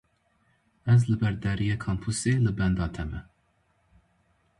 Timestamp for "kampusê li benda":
1.85-2.87